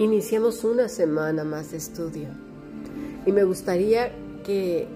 Iniciamos 0.00 0.64
una 0.64 0.88
semana 0.88 1.44
más 1.44 1.72
de 1.72 1.76
estudio 1.76 2.28
y 3.26 3.32
me 3.32 3.44
gustaría 3.44 4.10
que 4.46 4.88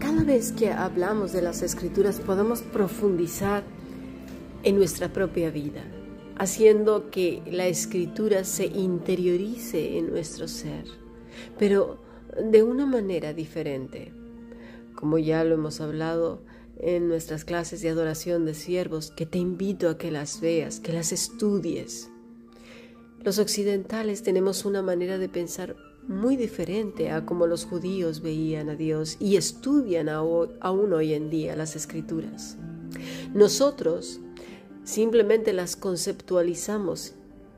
cada 0.00 0.22
vez 0.22 0.52
que 0.52 0.70
hablamos 0.70 1.32
de 1.32 1.40
las 1.40 1.62
escrituras 1.62 2.20
podamos 2.20 2.60
profundizar 2.60 3.62
en 4.64 4.76
nuestra 4.76 5.10
propia 5.14 5.50
vida, 5.50 5.82
haciendo 6.36 7.08
que 7.10 7.40
la 7.50 7.68
escritura 7.68 8.44
se 8.44 8.66
interiorice 8.66 9.96
en 9.96 10.10
nuestro 10.10 10.46
ser, 10.46 10.84
pero 11.58 11.98
de 12.38 12.62
una 12.62 12.84
manera 12.84 13.32
diferente. 13.32 14.12
Como 14.94 15.16
ya 15.16 15.42
lo 15.42 15.54
hemos 15.54 15.80
hablado 15.80 16.42
en 16.76 17.08
nuestras 17.08 17.46
clases 17.46 17.80
de 17.80 17.88
adoración 17.88 18.44
de 18.44 18.52
siervos, 18.52 19.10
que 19.10 19.24
te 19.24 19.38
invito 19.38 19.88
a 19.88 19.96
que 19.96 20.10
las 20.10 20.42
veas, 20.42 20.80
que 20.80 20.92
las 20.92 21.12
estudies 21.12 22.10
los 23.22 23.38
occidentales 23.38 24.22
tenemos 24.22 24.64
una 24.64 24.82
manera 24.82 25.18
de 25.18 25.28
pensar 25.28 25.76
muy 26.06 26.36
diferente 26.36 27.10
a 27.10 27.26
como 27.26 27.46
los 27.46 27.66
judíos 27.66 28.22
veían 28.22 28.70
a 28.70 28.76
Dios 28.76 29.16
y 29.20 29.36
estudian 29.36 30.08
aún 30.08 30.92
hoy 30.92 31.12
en 31.12 31.28
día 31.28 31.54
las 31.54 31.76
escrituras. 31.76 32.56
Nosotros 33.34 34.20
simplemente 34.84 35.52
las 35.52 35.76
conceptualizamos 35.76 37.14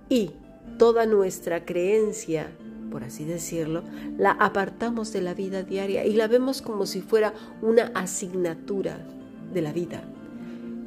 y 0.08 0.32
toda 0.78 1.06
nuestra 1.06 1.64
creencia, 1.64 2.50
por 2.90 3.04
así 3.04 3.24
decirlo, 3.24 3.84
la 4.18 4.32
apartamos 4.32 5.12
de 5.12 5.20
la 5.20 5.34
vida 5.34 5.62
diaria 5.62 6.04
y 6.04 6.14
la 6.14 6.26
vemos 6.26 6.60
como 6.60 6.86
si 6.86 7.02
fuera 7.02 7.34
una 7.62 7.92
asignatura 7.94 9.06
de 9.52 9.62
la 9.62 9.72
vida 9.72 10.02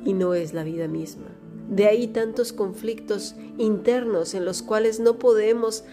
y 0.04 0.14
no 0.14 0.34
es 0.34 0.54
la 0.54 0.66
vida 0.66 0.90
misma. 0.90 1.28
De 1.74 1.88
ahí 1.88 2.06
tantos 2.06 2.54
conflictos 2.54 3.36
internos 3.58 4.36
en 4.36 4.46
los 4.46 4.62
cuales 4.62 5.00
no 5.00 5.18
podemos 5.18 5.84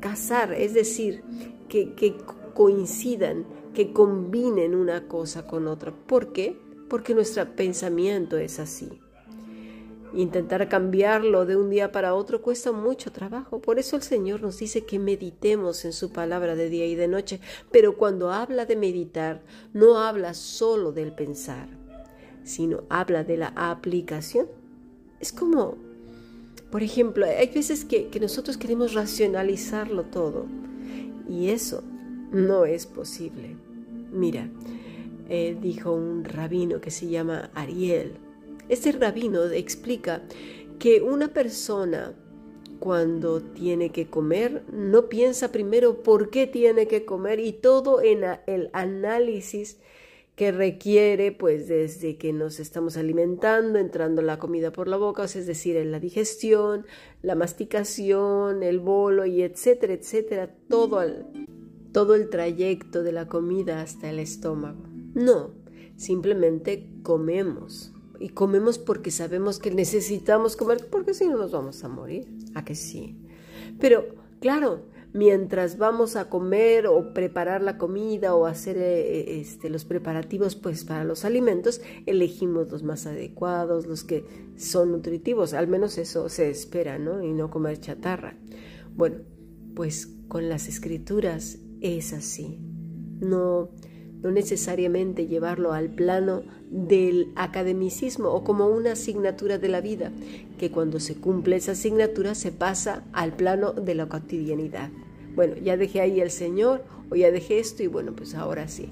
casar, 0.00 0.52
es 0.52 0.74
decir, 0.74 1.22
que, 1.68 2.16
coincidan, 2.52 3.46
que 3.72 3.92
combinen 3.92 4.74
una 4.74 5.06
cosa 5.06 5.46
con 5.46 5.68
otra. 5.68 5.92
¿Por 5.92 6.32
qué? 6.32 6.58
Porque 6.88 7.14
nuestro 7.14 7.46
pensamiento 7.54 8.38
es 8.38 8.58
así. 8.58 8.88
Intentar 10.14 10.68
cambiarlo 10.68 11.46
de 11.46 11.54
un 11.54 11.70
día 11.70 11.92
para 11.92 12.14
otro 12.14 12.42
cuesta 12.42 12.72
mucho 12.72 13.12
trabajo. 13.12 13.60
Por 13.60 13.78
eso 13.78 13.94
el 13.94 14.02
Señor 14.02 14.42
nos 14.42 14.58
dice 14.58 14.84
que 14.84 14.98
meditemos 14.98 15.84
en 15.84 15.92
su 15.92 16.10
palabra 16.10 16.56
de 16.56 16.68
día 16.68 16.86
y 16.86 16.96
de 16.96 17.06
noche. 17.06 17.40
Pero 17.70 17.96
cuando 17.96 18.32
habla 18.32 18.66
de 18.66 18.74
meditar, 18.74 19.42
no 19.72 20.00
habla 20.00 20.34
solo 20.34 20.90
del 20.90 21.12
pensar, 21.12 21.68
sino 22.42 22.82
habla 22.88 23.22
de 23.22 23.36
la 23.36 23.52
aplicación 23.54 24.59
es 25.20 25.32
como, 25.32 25.76
por 26.70 26.82
ejemplo, 26.82 27.26
hay 27.26 27.48
veces 27.48 27.84
que, 27.84 28.10
nosotros 28.20 28.56
queremos 28.56 28.94
racionalizarlo 28.94 30.04
todo 30.04 30.46
y 31.28 31.50
eso 31.50 31.82
no 32.32 32.64
es 32.64 32.86
posible. 32.86 33.56
Mira, 34.10 34.48
eh, 35.28 35.56
dijo 35.60 35.92
un 35.92 36.24
rabino 36.24 36.80
que 36.80 36.90
se 36.90 37.08
llama 37.08 37.50
Ariel. 37.54 38.14
Este 38.68 38.92
rabino 38.92 39.44
explica 39.44 40.22
que 40.78 41.02
una 41.02 41.28
persona 41.28 42.14
cuando 42.78 43.42
tiene 43.42 43.90
que 43.90 44.06
comer 44.06 44.62
no 44.72 45.08
piensa 45.08 45.52
primero 45.52 46.02
por 46.02 46.30
qué 46.30 46.46
tiene 46.46 46.88
que 46.88 47.04
comer 47.04 47.38
y 47.38 47.52
todo 47.52 48.00
en 48.00 48.24
el 48.46 48.70
análisis 48.72 49.76
que 50.40 50.52
requiere, 50.52 51.32
pues 51.32 51.68
desde 51.68 52.16
que 52.16 52.32
nos 52.32 52.60
estamos 52.60 52.96
alimentando, 52.96 53.78
entrando 53.78 54.22
la 54.22 54.38
comida 54.38 54.72
por 54.72 54.88
la 54.88 54.96
boca, 54.96 55.24
es 55.24 55.46
decir, 55.46 55.76
en 55.76 55.92
la 55.92 56.00
digestión, 56.00 56.86
la 57.20 57.34
masticación, 57.34 58.62
el 58.62 58.78
bolo 58.78 59.26
y 59.26 59.42
etcétera, 59.42 59.92
etcétera, 59.92 60.50
todo 60.66 61.02
el, 61.02 61.26
todo 61.92 62.14
el 62.14 62.30
trayecto 62.30 63.02
de 63.02 63.12
la 63.12 63.28
comida 63.28 63.82
hasta 63.82 64.08
el 64.08 64.18
estómago. 64.18 64.82
No, 65.12 65.50
simplemente 65.96 66.88
comemos. 67.02 67.92
Y 68.18 68.30
comemos 68.30 68.78
porque 68.78 69.10
sabemos 69.10 69.58
que 69.58 69.70
necesitamos 69.70 70.56
comer, 70.56 70.88
porque 70.90 71.12
si 71.12 71.28
no 71.28 71.36
nos 71.36 71.52
vamos 71.52 71.84
a 71.84 71.88
morir. 71.88 72.26
¿A 72.54 72.64
que 72.64 72.76
sí? 72.76 73.14
Pero, 73.78 74.06
claro, 74.40 74.84
mientras 75.12 75.78
vamos 75.78 76.16
a 76.16 76.28
comer 76.28 76.86
o 76.86 77.12
preparar 77.12 77.62
la 77.62 77.78
comida 77.78 78.34
o 78.34 78.46
hacer 78.46 78.76
eh, 78.78 79.40
este, 79.40 79.70
los 79.70 79.84
preparativos 79.84 80.56
pues 80.56 80.84
para 80.84 81.04
los 81.04 81.24
alimentos, 81.24 81.80
elegimos 82.06 82.70
los 82.70 82.82
más 82.82 83.06
adecuados, 83.06 83.86
los 83.86 84.04
que 84.04 84.24
son 84.56 84.92
nutritivos, 84.92 85.54
al 85.54 85.68
menos 85.68 85.98
eso 85.98 86.28
se 86.28 86.50
espera, 86.50 86.98
¿no? 86.98 87.22
Y 87.22 87.32
no 87.32 87.50
comer 87.50 87.80
chatarra. 87.80 88.36
Bueno, 88.94 89.18
pues 89.74 90.08
con 90.28 90.48
las 90.48 90.68
escrituras 90.68 91.58
es 91.80 92.12
así. 92.12 92.58
No, 93.20 93.70
no 94.22 94.30
necesariamente 94.30 95.26
llevarlo 95.26 95.72
al 95.72 95.90
plano 95.90 96.42
del 96.70 97.32
academicismo 97.36 98.28
o 98.28 98.44
como 98.44 98.68
una 98.68 98.92
asignatura 98.92 99.58
de 99.58 99.68
la 99.68 99.80
vida, 99.80 100.12
que 100.58 100.70
cuando 100.70 101.00
se 101.00 101.16
cumple 101.16 101.56
esa 101.56 101.72
asignatura 101.72 102.34
se 102.34 102.52
pasa 102.52 103.04
al 103.12 103.34
plano 103.34 103.72
de 103.72 103.94
la 103.94 104.08
cotidianidad. 104.08 104.90
Bueno, 105.34 105.56
ya 105.56 105.76
dejé 105.76 106.00
ahí 106.00 106.20
el 106.20 106.30
Señor 106.30 106.84
o 107.10 107.16
ya 107.16 107.30
dejé 107.30 107.58
esto 107.58 107.82
y 107.82 107.86
bueno, 107.86 108.14
pues 108.14 108.34
ahora 108.34 108.68
sí, 108.68 108.88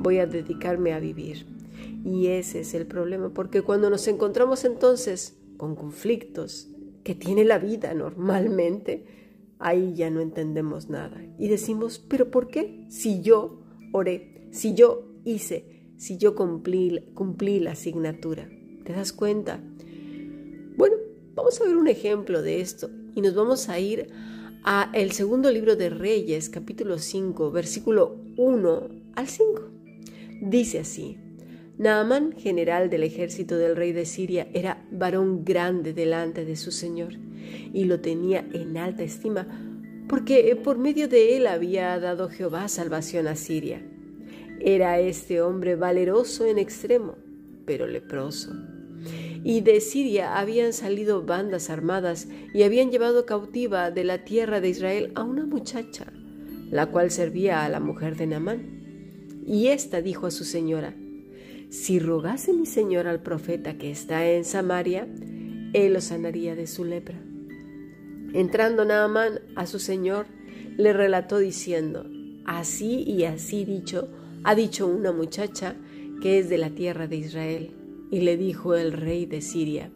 voy 0.00 0.18
a 0.18 0.26
dedicarme 0.26 0.92
a 0.92 1.00
vivir. 1.00 1.46
Y 2.04 2.26
ese 2.26 2.60
es 2.60 2.74
el 2.74 2.86
problema, 2.86 3.30
porque 3.30 3.62
cuando 3.62 3.88
nos 3.88 4.06
encontramos 4.08 4.64
entonces 4.64 5.38
con 5.56 5.74
conflictos 5.74 6.68
que 7.02 7.14
tiene 7.14 7.44
la 7.44 7.58
vida 7.58 7.94
normalmente, 7.94 9.06
ahí 9.58 9.94
ya 9.94 10.10
no 10.10 10.20
entendemos 10.20 10.90
nada. 10.90 11.22
Y 11.38 11.48
decimos, 11.48 11.98
pero 11.98 12.30
¿por 12.30 12.48
qué? 12.48 12.84
Si 12.88 13.22
yo 13.22 13.62
oré, 13.92 14.33
si 14.54 14.72
yo 14.72 15.08
hice, 15.24 15.64
si 15.96 16.16
yo 16.16 16.36
cumplí, 16.36 17.00
cumplí 17.14 17.58
la 17.58 17.72
asignatura. 17.72 18.48
¿Te 18.84 18.92
das 18.92 19.12
cuenta? 19.12 19.60
Bueno, 20.76 20.94
vamos 21.34 21.60
a 21.60 21.64
ver 21.64 21.76
un 21.76 21.88
ejemplo 21.88 22.40
de 22.40 22.60
esto 22.60 22.88
y 23.16 23.20
nos 23.20 23.34
vamos 23.34 23.68
a 23.68 23.80
ir 23.80 24.10
a 24.62 24.92
el 24.94 25.10
segundo 25.10 25.50
libro 25.50 25.74
de 25.74 25.90
Reyes, 25.90 26.50
capítulo 26.50 26.98
5, 26.98 27.50
versículo 27.50 28.16
1 28.36 28.88
al 29.16 29.26
5. 29.26 29.62
Dice 30.42 30.78
así, 30.78 31.18
Naamán, 31.76 32.32
general 32.38 32.90
del 32.90 33.02
ejército 33.02 33.58
del 33.58 33.74
rey 33.74 33.90
de 33.90 34.06
Siria, 34.06 34.46
era 34.54 34.86
varón 34.92 35.44
grande 35.44 35.92
delante 35.92 36.44
de 36.44 36.54
su 36.54 36.70
señor 36.70 37.14
y 37.72 37.86
lo 37.86 37.98
tenía 37.98 38.46
en 38.52 38.76
alta 38.76 39.02
estima 39.02 39.48
porque 40.08 40.54
por 40.62 40.78
medio 40.78 41.08
de 41.08 41.36
él 41.36 41.48
había 41.48 41.98
dado 41.98 42.28
Jehová 42.28 42.68
salvación 42.68 43.26
a 43.26 43.34
Siria. 43.34 43.82
Era 44.66 44.98
este 44.98 45.42
hombre 45.42 45.76
valeroso 45.76 46.46
en 46.46 46.56
extremo, 46.56 47.18
pero 47.66 47.86
leproso. 47.86 48.50
Y 49.44 49.60
de 49.60 49.78
Siria 49.82 50.38
habían 50.38 50.72
salido 50.72 51.22
bandas 51.22 51.68
armadas 51.68 52.28
y 52.54 52.62
habían 52.62 52.90
llevado 52.90 53.26
cautiva 53.26 53.90
de 53.90 54.04
la 54.04 54.24
tierra 54.24 54.62
de 54.62 54.70
Israel 54.70 55.12
a 55.16 55.22
una 55.22 55.44
muchacha, 55.44 56.06
la 56.70 56.86
cual 56.86 57.10
servía 57.10 57.62
a 57.62 57.68
la 57.68 57.78
mujer 57.78 58.16
de 58.16 58.26
Naamán. 58.26 59.42
Y 59.46 59.66
ésta 59.66 60.00
dijo 60.00 60.26
a 60.26 60.30
su 60.30 60.44
señora, 60.44 60.94
si 61.68 61.98
rogase 61.98 62.54
mi 62.54 62.64
señor 62.64 63.06
al 63.06 63.20
profeta 63.20 63.76
que 63.76 63.90
está 63.90 64.26
en 64.30 64.46
Samaria, 64.46 65.06
él 65.74 65.92
lo 65.92 66.00
sanaría 66.00 66.54
de 66.54 66.66
su 66.66 66.86
lepra. 66.86 67.20
Entrando 68.32 68.86
Naamán 68.86 69.40
a 69.56 69.66
su 69.66 69.78
señor, 69.78 70.24
le 70.78 70.94
relató 70.94 71.36
diciendo, 71.36 72.06
así 72.46 73.02
y 73.02 73.24
así 73.24 73.66
dicho, 73.66 74.08
ha 74.44 74.54
dicho 74.54 74.86
una 74.86 75.10
muchacha 75.10 75.76
que 76.20 76.38
es 76.38 76.48
de 76.48 76.58
la 76.58 76.70
tierra 76.70 77.06
de 77.06 77.16
Israel. 77.16 77.70
Y 78.10 78.20
le 78.20 78.36
dijo 78.36 78.74
el 78.74 78.92
rey 78.92 79.26
de 79.26 79.40
Siria, 79.40 79.90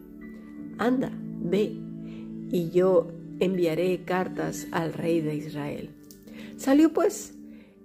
anda, 0.77 1.11
ve, 1.13 1.77
y 2.51 2.69
yo 2.71 3.07
enviaré 3.39 4.03
cartas 4.03 4.67
al 4.71 4.93
rey 4.93 5.21
de 5.21 5.35
Israel. 5.35 5.91
Salió 6.57 6.91
pues 6.91 7.35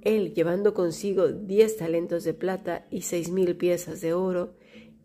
él 0.02 0.34
llevando 0.34 0.75
consigo 0.75 1.28
diez 1.28 1.76
talentos 1.76 2.25
de 2.25 2.34
plata 2.34 2.87
y 2.90 3.02
seis 3.02 3.31
mil 3.31 3.56
piezas 3.56 4.00
de 4.00 4.12
oro 4.12 4.55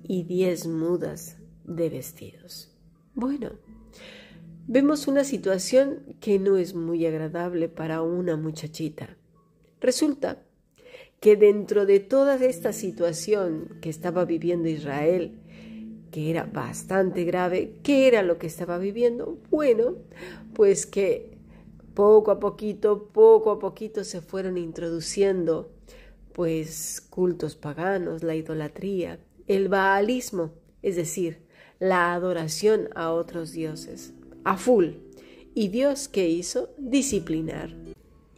y 0.03 0.23
diez 0.23 0.65
mudas 0.65 1.37
de 1.65 1.89
vestidos. 1.89 2.75
Bueno, 3.13 3.51
vemos 4.67 5.07
una 5.07 5.23
situación 5.23 6.15
que 6.19 6.39
no 6.39 6.57
es 6.57 6.73
muy 6.73 7.05
agradable 7.05 7.69
para 7.69 8.01
una 8.01 8.35
muchachita. 8.37 9.17
Resulta 9.79 10.43
que 11.19 11.35
dentro 11.35 11.85
de 11.85 11.99
toda 11.99 12.35
esta 12.35 12.73
situación 12.73 13.77
que 13.81 13.89
estaba 13.89 14.25
viviendo 14.25 14.69
Israel, 14.69 15.37
que 16.11 16.29
era 16.29 16.45
bastante 16.45 17.23
grave, 17.23 17.73
¿qué 17.83 18.07
era 18.07 18.23
lo 18.23 18.37
que 18.37 18.47
estaba 18.47 18.77
viviendo? 18.77 19.37
Bueno, 19.49 19.95
pues 20.53 20.85
que 20.85 21.37
poco 21.93 22.31
a 22.31 22.39
poquito, 22.39 23.09
poco 23.11 23.51
a 23.51 23.59
poquito 23.59 24.03
se 24.03 24.21
fueron 24.21 24.57
introduciendo 24.57 25.71
pues 26.33 27.01
cultos 27.09 27.55
paganos, 27.55 28.23
la 28.23 28.35
idolatría, 28.35 29.19
el 29.47 29.67
baalismo, 29.67 30.51
es 30.81 30.95
decir, 30.95 31.39
la 31.79 32.13
adoración 32.13 32.87
a 32.95 33.11
otros 33.11 33.51
dioses, 33.51 34.13
a 34.45 34.55
full. 34.55 34.91
¿Y 35.53 35.67
Dios 35.67 36.07
qué 36.07 36.29
hizo? 36.29 36.69
Disciplinar. 36.77 37.88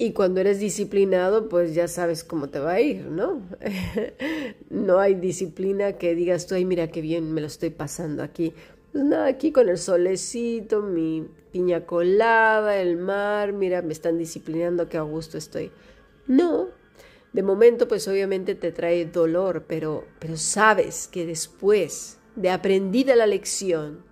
Y 0.01 0.13
cuando 0.13 0.42
eres 0.42 0.59
disciplinado, 0.59 1.48
pues 1.48 1.75
ya 1.75 1.88
sabes 1.88 2.24
cómo 2.24 2.50
te 2.50 2.57
va 2.57 2.71
a 2.71 2.81
ir, 2.81 3.06
¿no? 3.06 3.44
no 4.71 4.98
hay 4.98 5.13
disciplina 5.13 5.94
que 6.00 6.15
digas 6.15 6.48
tú, 6.48 6.56
ay, 6.56 6.65
mira 6.65 6.88
qué 6.88 7.01
bien 7.01 7.31
me 7.31 7.39
lo 7.39 7.45
estoy 7.45 7.69
pasando 7.69 8.24
aquí. 8.24 8.51
Pues 8.92 9.03
nada, 9.03 9.27
aquí 9.27 9.51
con 9.51 9.69
el 9.69 9.77
solecito, 9.77 10.81
mi 10.81 11.27
piña 11.51 11.86
colada, 11.86 12.81
el 12.81 12.98
mar, 12.98 13.53
mira, 13.53 13.83
me 13.83 13.94
están 13.94 14.18
disciplinando, 14.18 14.89
qué 14.89 14.98
a 14.98 15.03
gusto 15.03 15.38
estoy. 15.38 15.71
No, 16.25 16.69
de 17.31 17.44
momento 17.44 17.88
pues 17.88 18.07
obviamente 18.07 18.56
te 18.56 18.71
trae 18.71 19.06
dolor, 19.06 19.65
pero, 19.68 20.06
pero 20.18 20.36
sabes 20.36 21.07
que 21.09 21.27
después 21.27 22.18
de 22.36 22.50
aprendida 22.50 23.15
la 23.15 23.27
lección, 23.27 24.03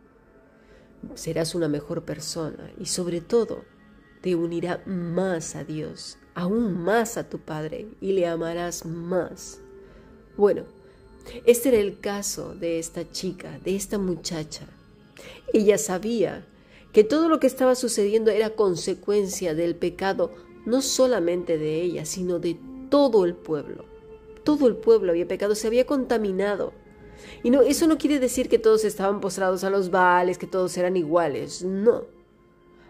serás 1.16 1.56
una 1.56 1.68
mejor 1.68 2.06
persona 2.06 2.72
y 2.78 2.86
sobre 2.86 3.22
todo 3.22 3.64
te 4.22 4.36
unirá 4.36 4.84
más 4.86 5.56
a 5.56 5.64
Dios, 5.64 6.18
aún 6.36 6.82
más 6.84 7.18
a 7.18 7.30
tu 7.30 7.40
Padre 7.40 7.88
y 8.02 8.12
le 8.14 8.28
amarás 8.28 8.86
más. 8.86 9.62
Bueno, 10.36 10.64
este 11.46 11.70
era 11.70 11.78
el 11.78 12.00
caso 12.00 12.56
de 12.56 12.80
esta 12.80 13.10
chica, 13.12 13.60
de 13.64 13.76
esta 13.76 13.98
muchacha. 13.98 14.66
Ella 15.54 15.78
sabía 15.78 16.46
que 16.92 17.04
todo 17.04 17.30
lo 17.30 17.40
que 17.40 17.48
estaba 17.48 17.76
sucediendo 17.76 18.32
era 18.32 18.52
consecuencia 18.52 19.54
del 19.54 19.76
pecado 19.76 20.32
no 20.66 20.82
solamente 20.82 21.58
de 21.58 21.82
ella, 21.82 22.06
sino 22.06 22.40
de 22.40 22.58
todo 22.90 23.26
el 23.26 23.36
pueblo. 23.36 23.86
Todo 24.44 24.68
el 24.68 24.76
pueblo 24.76 25.12
había 25.12 25.28
pecado, 25.28 25.56
se 25.56 25.68
había 25.68 25.86
contaminado. 25.86 26.74
Y 27.44 27.50
no, 27.50 27.62
eso 27.62 27.88
no 27.88 27.98
quiere 27.98 28.20
decir 28.20 28.50
que 28.50 28.60
todos 28.60 28.86
estaban 28.86 29.20
postrados 29.20 29.64
a 29.64 29.70
los 29.70 29.92
vales, 29.92 30.38
que 30.38 30.48
todos 30.48 30.76
eran 30.78 30.98
iguales. 30.98 31.64
No. 31.64 32.06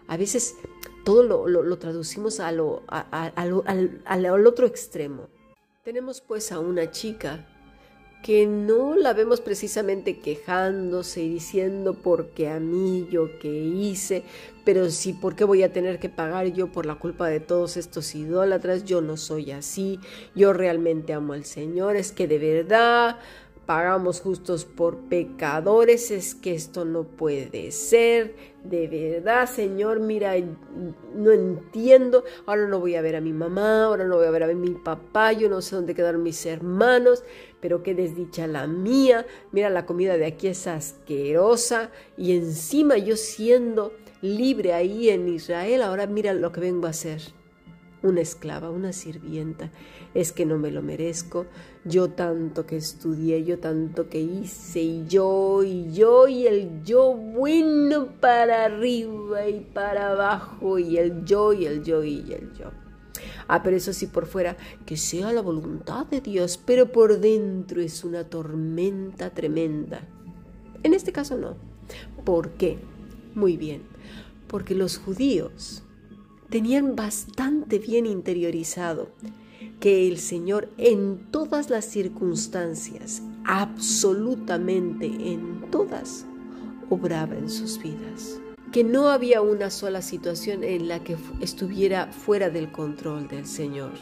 A 0.06 0.16
veces 0.16 0.56
todo 1.04 1.48
lo, 1.48 1.78
traducimos 1.78 2.40
a 2.40 2.52
lo, 2.52 2.82
al 2.88 4.46
otro 4.46 4.66
extremo. 4.66 5.28
Tenemos 5.84 6.20
pues 6.20 6.52
a 6.52 6.58
una 6.58 6.90
chica 6.90 7.46
que 8.22 8.46
no 8.46 8.96
la 8.96 9.14
vemos 9.14 9.40
precisamente 9.40 10.18
quejándose 10.18 11.22
y 11.22 11.30
diciendo 11.30 11.94
porque 11.94 12.48
a 12.48 12.60
mí 12.60 13.08
yo 13.10 13.38
que 13.38 13.48
hice, 13.48 14.24
pero 14.64 14.90
sí, 14.90 15.14
¿por 15.14 15.36
qué 15.36 15.44
voy 15.44 15.62
a 15.62 15.72
tener 15.72 15.98
que 15.98 16.10
pagar 16.10 16.48
yo 16.48 16.70
por 16.70 16.84
la 16.84 16.96
culpa 16.96 17.28
de 17.28 17.40
todos 17.40 17.76
estos 17.78 18.14
idólatras? 18.14 18.84
Yo 18.84 19.00
no 19.00 19.16
soy 19.16 19.52
así, 19.52 19.98
yo 20.34 20.52
realmente 20.52 21.14
amo 21.14 21.32
al 21.32 21.44
Señor, 21.44 21.96
es 21.96 22.12
que 22.12 22.28
de 22.28 22.38
verdad 22.38 23.18
pagamos 23.70 24.20
justos 24.20 24.64
por 24.64 24.96
pecadores, 24.96 26.10
es 26.10 26.34
que 26.34 26.56
esto 26.56 26.84
no 26.84 27.04
puede 27.04 27.70
ser, 27.70 28.34
de 28.64 28.88
verdad, 28.88 29.48
Señor, 29.48 30.00
mira, 30.00 30.34
no 31.14 31.30
entiendo, 31.30 32.24
ahora 32.46 32.66
no 32.66 32.80
voy 32.80 32.96
a 32.96 33.00
ver 33.00 33.14
a 33.14 33.20
mi 33.20 33.32
mamá, 33.32 33.84
ahora 33.84 34.06
no 34.06 34.16
voy 34.16 34.26
a 34.26 34.32
ver 34.32 34.42
a 34.42 34.48
mi 34.48 34.70
papá, 34.72 35.32
yo 35.34 35.48
no 35.48 35.62
sé 35.62 35.76
dónde 35.76 35.94
quedaron 35.94 36.24
mis 36.24 36.44
hermanos, 36.46 37.22
pero 37.60 37.84
qué 37.84 37.94
desdicha 37.94 38.48
la 38.48 38.66
mía, 38.66 39.24
mira, 39.52 39.70
la 39.70 39.86
comida 39.86 40.16
de 40.16 40.26
aquí 40.26 40.48
es 40.48 40.66
asquerosa 40.66 41.92
y 42.16 42.32
encima 42.32 42.98
yo 42.98 43.16
siendo 43.16 43.92
libre 44.20 44.72
ahí 44.72 45.10
en 45.10 45.28
Israel, 45.28 45.82
ahora 45.82 46.08
mira 46.08 46.34
lo 46.34 46.50
que 46.50 46.58
vengo 46.58 46.88
a 46.88 46.90
hacer 46.90 47.20
una 48.02 48.20
esclava, 48.20 48.70
una 48.70 48.92
sirvienta. 48.92 49.70
Es 50.14 50.32
que 50.32 50.46
no 50.46 50.58
me 50.58 50.70
lo 50.70 50.82
merezco. 50.82 51.46
Yo 51.84 52.10
tanto 52.10 52.66
que 52.66 52.76
estudié, 52.76 53.44
yo 53.44 53.58
tanto 53.58 54.08
que 54.08 54.20
hice, 54.20 54.80
y 54.80 55.06
yo, 55.06 55.62
y 55.62 55.92
yo, 55.92 56.28
y 56.28 56.46
el 56.46 56.82
yo 56.84 57.14
bueno 57.14 58.08
para 58.20 58.64
arriba 58.64 59.48
y 59.48 59.60
para 59.60 60.12
abajo, 60.12 60.78
y 60.78 60.98
el 60.98 61.24
yo, 61.24 61.52
y 61.52 61.66
el 61.66 61.82
yo, 61.82 62.02
y 62.04 62.32
el 62.32 62.52
yo. 62.54 62.70
Ah, 63.48 63.62
pero 63.62 63.76
eso 63.76 63.92
sí 63.92 64.06
por 64.06 64.26
fuera, 64.26 64.56
que 64.86 64.96
sea 64.96 65.32
la 65.32 65.42
voluntad 65.42 66.06
de 66.06 66.20
Dios, 66.20 66.58
pero 66.64 66.92
por 66.92 67.18
dentro 67.20 67.80
es 67.80 68.04
una 68.04 68.24
tormenta 68.24 69.30
tremenda. 69.30 70.06
En 70.82 70.94
este 70.94 71.12
caso 71.12 71.36
no. 71.36 71.56
¿Por 72.24 72.50
qué? 72.52 72.78
Muy 73.34 73.56
bien, 73.56 73.82
porque 74.46 74.74
los 74.74 74.98
judíos 74.98 75.82
tenían 76.50 76.96
bastante 76.96 77.78
bien 77.78 78.06
interiorizado 78.06 79.08
que 79.78 80.08
el 80.08 80.18
Señor 80.18 80.68
en 80.76 81.30
todas 81.30 81.70
las 81.70 81.84
circunstancias, 81.84 83.22
absolutamente 83.44 85.06
en 85.06 85.70
todas, 85.70 86.26
obraba 86.90 87.36
en 87.36 87.48
sus 87.48 87.80
vidas. 87.80 88.40
Que 88.72 88.84
no 88.84 89.08
había 89.08 89.40
una 89.42 89.70
sola 89.70 90.02
situación 90.02 90.62
en 90.62 90.88
la 90.88 91.02
que 91.02 91.16
estuviera 91.40 92.12
fuera 92.12 92.50
del 92.50 92.70
control 92.70 93.26
del 93.26 93.46
Señor. 93.46 93.92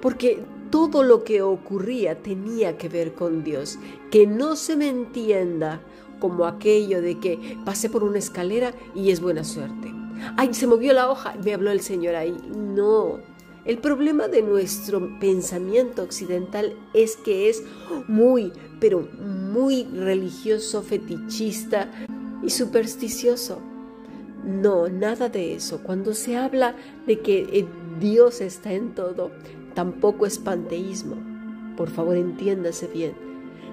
Porque 0.00 0.42
todo 0.70 1.02
lo 1.02 1.22
que 1.22 1.42
ocurría 1.42 2.20
tenía 2.20 2.76
que 2.78 2.88
ver 2.88 3.14
con 3.14 3.44
Dios. 3.44 3.78
Que 4.10 4.26
no 4.26 4.56
se 4.56 4.76
me 4.76 4.88
entienda 4.88 5.80
como 6.18 6.46
aquello 6.46 7.00
de 7.00 7.20
que 7.20 7.56
pasé 7.64 7.88
por 7.88 8.02
una 8.02 8.18
escalera 8.18 8.74
y 8.94 9.10
es 9.10 9.20
buena 9.20 9.44
suerte 9.44 10.01
ay, 10.36 10.54
se 10.54 10.66
movió 10.66 10.92
la 10.92 11.10
hoja, 11.10 11.34
me 11.44 11.54
habló 11.54 11.70
el 11.70 11.80
Señor 11.80 12.14
ahí. 12.14 12.36
No, 12.54 13.20
el 13.64 13.78
problema 13.78 14.26
de 14.26 14.42
nuestro 14.42 15.20
pensamiento 15.20 16.02
occidental 16.02 16.74
es 16.94 17.16
que 17.16 17.48
es 17.48 17.62
muy, 18.08 18.52
pero 18.80 19.08
muy 19.20 19.84
religioso, 19.84 20.82
fetichista 20.82 21.88
y 22.42 22.50
supersticioso. 22.50 23.60
No, 24.44 24.88
nada 24.88 25.28
de 25.28 25.54
eso. 25.54 25.80
Cuando 25.84 26.12
se 26.12 26.36
habla 26.36 26.74
de 27.06 27.20
que 27.20 27.42
eh, 27.52 27.68
Dios 28.00 28.40
está 28.40 28.72
en 28.72 28.96
todo, 28.96 29.30
tampoco 29.74 30.26
es 30.26 30.40
panteísmo. 30.40 31.14
Por 31.76 31.88
favor, 31.88 32.16
entiéndase 32.16 32.88
bien. 32.88 33.14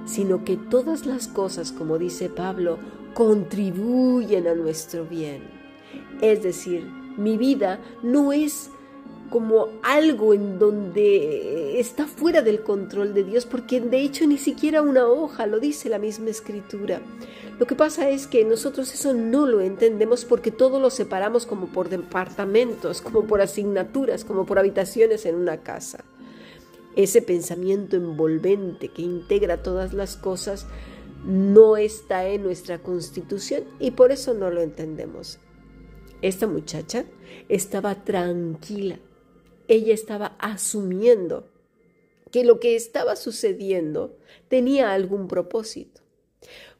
Sino 0.05 0.43
que 0.43 0.55
todas 0.55 1.07
las 1.07 1.27
cosas, 1.27 1.71
como 1.71 1.97
dice 1.97 2.29
Pablo, 2.29 2.77
contribuyen 3.15 4.47
a 4.47 4.53
nuestro 4.53 5.05
bien. 5.05 5.58
Es 6.21 6.43
decir, 6.43 6.85
mi 7.17 7.37
vida 7.37 7.79
no 8.03 8.33
es 8.33 8.69
como 9.29 9.67
algo 9.83 10.33
en 10.33 10.59
donde 10.59 11.79
está 11.79 12.07
fuera 12.07 12.41
del 12.41 12.61
control 12.61 13.13
de 13.13 13.23
Dios, 13.23 13.45
porque 13.45 13.79
de 13.79 14.01
hecho 14.01 14.25
ni 14.25 14.37
siquiera 14.37 14.81
una 14.81 15.07
hoja, 15.07 15.45
lo 15.45 15.59
dice 15.59 15.89
la 15.89 15.99
misma 15.99 16.29
escritura. 16.29 17.01
Lo 17.59 17.67
que 17.67 17.75
pasa 17.75 18.09
es 18.09 18.25
que 18.25 18.45
nosotros 18.45 18.93
eso 18.93 19.13
no 19.13 19.45
lo 19.45 19.61
entendemos 19.61 20.25
porque 20.25 20.51
todo 20.51 20.79
lo 20.79 20.89
separamos 20.89 21.45
como 21.45 21.67
por 21.67 21.89
departamentos, 21.89 23.01
como 23.01 23.25
por 23.25 23.41
asignaturas, 23.41 24.25
como 24.25 24.45
por 24.45 24.59
habitaciones 24.59 25.25
en 25.25 25.35
una 25.35 25.57
casa. 25.57 26.03
Ese 26.95 27.21
pensamiento 27.21 27.95
envolvente 27.95 28.89
que 28.89 29.01
integra 29.03 29.61
todas 29.61 29.93
las 29.93 30.17
cosas 30.17 30.65
no 31.25 31.77
está 31.77 32.27
en 32.27 32.43
nuestra 32.43 32.79
constitución 32.79 33.63
y 33.79 33.91
por 33.91 34.11
eso 34.11 34.33
no 34.33 34.49
lo 34.49 34.61
entendemos. 34.61 35.39
Esta 36.21 36.47
muchacha 36.47 37.05
estaba 37.47 38.03
tranquila. 38.03 38.99
Ella 39.69 39.93
estaba 39.93 40.35
asumiendo 40.39 41.47
que 42.31 42.43
lo 42.43 42.59
que 42.59 42.75
estaba 42.75 43.15
sucediendo 43.15 44.17
tenía 44.49 44.91
algún 44.91 45.27
propósito. 45.27 46.01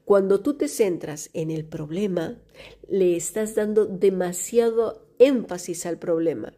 Cuando 0.04 0.42
tú 0.42 0.56
te 0.56 0.68
centras 0.68 1.30
en 1.34 1.52
el 1.52 1.66
problema, 1.66 2.38
le 2.90 3.16
estás 3.16 3.56
dando 3.56 3.86
demasiado 3.86 5.08
énfasis 5.20 5.86
al 5.86 6.00
problema, 6.00 6.54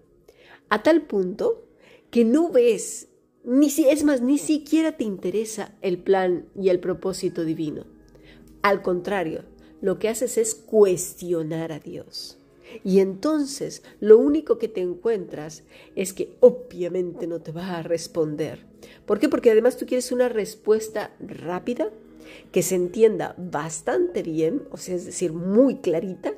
a 0.70 0.84
tal 0.84 1.04
punto 1.04 1.68
que 2.10 2.26
no 2.26 2.50
ves, 2.50 3.10
ni 3.44 3.70
si, 3.70 3.90
es 3.90 4.04
más, 4.04 4.22
ni 4.22 4.38
siquiera 4.38 4.98
te 4.98 5.04
interesa 5.04 5.76
el 5.82 5.98
plan 5.98 6.50
y 6.56 6.70
el 6.70 6.80
propósito 6.80 7.44
divino. 7.44 7.86
Al 8.62 8.82
contrario, 8.82 9.44
lo 9.82 10.00
que 10.00 10.10
haces 10.10 10.38
es 10.38 10.56
cuestionar 10.56 11.72
a 11.72 11.80
Dios 11.80 12.41
Y 12.84 13.00
entonces 13.00 13.84
lo 14.00 14.18
único 14.18 14.58
que 14.58 14.68
te 14.68 14.82
encuentras 14.82 15.64
es 15.96 16.14
que 16.14 16.36
obviamente 16.40 17.28
no 17.28 17.42
te 17.42 17.52
va 17.52 17.78
a 17.78 17.84
responder. 17.84 18.66
¿Por 19.06 19.20
qué? 19.20 19.30
Porque 19.30 19.52
además 19.52 19.78
tú 19.78 19.86
quieres 19.86 20.12
una 20.12 20.30
respuesta 20.30 21.12
rápida, 21.20 21.90
que 22.52 22.64
se 22.64 22.76
entienda 22.76 23.36
bastante 23.38 24.24
bien, 24.24 24.64
o 24.72 24.78
sea, 24.78 24.96
es 24.96 25.06
decir, 25.06 25.34
muy 25.34 25.78
clarita, 25.78 26.34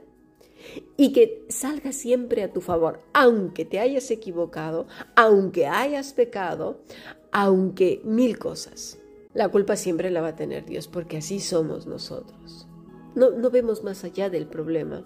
y 0.98 1.12
que 1.12 1.46
salga 1.50 1.92
siempre 1.92 2.44
a 2.44 2.52
tu 2.52 2.62
favor, 2.62 3.02
aunque 3.14 3.66
te 3.66 3.80
hayas 3.80 4.10
equivocado, 4.12 4.88
aunque 5.16 5.68
hayas 5.68 6.14
pecado, 6.14 6.80
aunque 7.32 8.02
mil 8.04 8.38
cosas. 8.40 8.98
La 9.34 9.50
culpa 9.50 9.76
siempre 9.76 10.12
la 10.12 10.22
va 10.22 10.30
a 10.30 10.36
tener 10.36 10.66
Dios, 10.66 10.88
porque 10.88 11.18
así 11.18 11.40
somos 11.40 11.88
nosotros. 11.88 12.68
No, 13.16 13.32
no 13.32 13.50
vemos 13.50 13.84
más 13.84 14.04
allá 14.04 14.30
del 14.30 14.48
problema. 14.48 15.06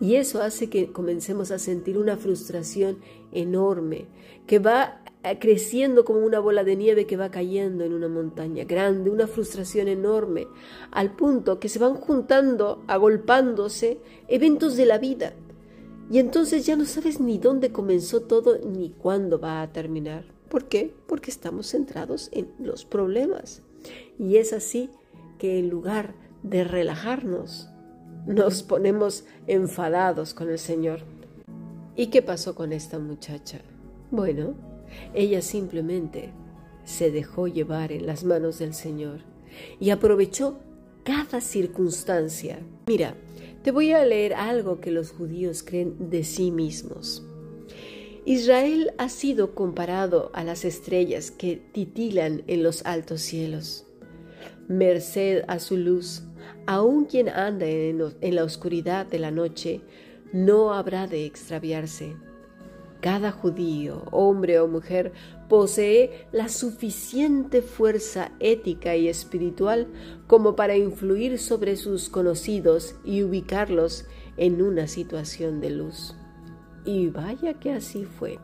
Y 0.00 0.16
eso 0.16 0.42
hace 0.42 0.68
que 0.68 0.92
comencemos 0.92 1.50
a 1.50 1.58
sentir 1.58 1.98
una 1.98 2.16
frustración 2.16 2.98
enorme, 3.32 4.06
que 4.46 4.58
va 4.58 5.00
creciendo 5.40 6.04
como 6.04 6.20
una 6.20 6.38
bola 6.38 6.64
de 6.64 6.76
nieve 6.76 7.06
que 7.06 7.16
va 7.16 7.30
cayendo 7.30 7.84
en 7.84 7.94
una 7.94 8.08
montaña 8.08 8.64
grande, 8.64 9.10
una 9.10 9.26
frustración 9.26 9.88
enorme, 9.88 10.46
al 10.90 11.16
punto 11.16 11.58
que 11.58 11.70
se 11.70 11.78
van 11.78 11.94
juntando, 11.94 12.82
agolpándose 12.86 14.00
eventos 14.28 14.76
de 14.76 14.84
la 14.84 14.98
vida. 14.98 15.32
Y 16.10 16.18
entonces 16.18 16.66
ya 16.66 16.76
no 16.76 16.84
sabes 16.84 17.20
ni 17.20 17.38
dónde 17.38 17.72
comenzó 17.72 18.20
todo 18.20 18.58
ni 18.58 18.90
cuándo 18.90 19.38
va 19.38 19.62
a 19.62 19.72
terminar. 19.72 20.26
¿Por 20.50 20.66
qué? 20.66 20.94
Porque 21.06 21.30
estamos 21.30 21.68
centrados 21.68 22.28
en 22.32 22.48
los 22.58 22.84
problemas. 22.84 23.62
Y 24.18 24.36
es 24.36 24.52
así 24.52 24.90
que 25.38 25.58
en 25.58 25.70
lugar 25.70 26.14
de 26.42 26.64
relajarnos, 26.64 27.70
nos 28.26 28.62
ponemos 28.62 29.24
enfadados 29.46 30.34
con 30.34 30.50
el 30.50 30.58
Señor. 30.58 31.00
¿Y 31.96 32.06
qué 32.08 32.22
pasó 32.22 32.54
con 32.54 32.72
esta 32.72 32.98
muchacha? 32.98 33.60
Bueno, 34.10 34.54
ella 35.14 35.42
simplemente 35.42 36.32
se 36.84 37.10
dejó 37.10 37.46
llevar 37.48 37.92
en 37.92 38.06
las 38.06 38.24
manos 38.24 38.58
del 38.58 38.74
Señor 38.74 39.20
y 39.80 39.90
aprovechó 39.90 40.58
cada 41.04 41.40
circunstancia. 41.40 42.58
Mira, 42.86 43.14
te 43.62 43.70
voy 43.70 43.92
a 43.92 44.04
leer 44.04 44.34
algo 44.34 44.80
que 44.80 44.90
los 44.90 45.10
judíos 45.10 45.62
creen 45.62 46.10
de 46.10 46.24
sí 46.24 46.50
mismos. 46.50 47.22
Israel 48.26 48.92
ha 48.96 49.10
sido 49.10 49.54
comparado 49.54 50.30
a 50.32 50.44
las 50.44 50.64
estrellas 50.64 51.30
que 51.30 51.56
titilan 51.56 52.42
en 52.46 52.62
los 52.62 52.84
altos 52.86 53.20
cielos. 53.20 53.86
Merced 54.66 55.44
a 55.46 55.58
su 55.58 55.76
luz, 55.76 56.22
aun 56.66 57.04
quien 57.04 57.28
anda 57.28 57.66
en, 57.66 57.98
la 58.34 58.44
oscuridad 58.44 59.06
de 59.06 59.18
la 59.18 59.30
noche, 59.30 59.80
no 60.32 60.72
habrá 60.72 61.06
de 61.06 61.26
extraviarse. 61.26 62.16
Cada 63.00 63.32
judío, 63.32 64.02
hombre 64.10 64.58
o 64.60 64.66
mujer, 64.66 65.12
posee 65.48 66.26
la 66.32 66.48
suficiente 66.48 67.60
fuerza 67.60 68.32
ética 68.40 68.96
y 68.96 69.08
espiritual 69.08 69.88
como 70.26 70.56
para 70.56 70.76
influir 70.76 71.38
sobre 71.38 71.76
sus 71.76 72.08
conocidos 72.08 72.96
y 73.04 73.22
ubicarlos 73.22 74.06
en 74.38 74.62
una 74.62 74.88
situación 74.88 75.60
de 75.60 75.70
luz. 75.70 76.16
Y 76.86 77.08
vaya 77.08 77.54
que 77.54 77.72
así 77.72 78.04
fue. 78.04 78.38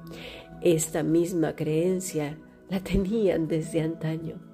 Esta 0.60 1.02
misma 1.02 1.56
creencia 1.56 2.38
la 2.68 2.80
tenían 2.80 3.48
desde 3.48 3.80
antaño. 3.80 4.49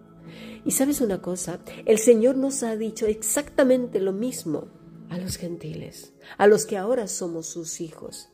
Y 0.65 0.73
sabes 0.73 1.01
una 1.01 1.23
cosa, 1.23 1.61
el 1.85 1.99
Señor 1.99 2.37
nos 2.37 2.63
ha 2.63 2.77
dicho 2.77 3.07
exactamente 3.07 4.01
lo 4.01 4.13
mismo 4.13 4.69
a 5.11 5.19
los 5.19 5.37
gentiles, 5.37 6.13
a 6.39 6.47
los 6.47 6.67
que 6.67 6.77
ahora 6.77 7.07
somos 7.09 7.47
sus 7.47 7.81
hijos. 7.81 8.29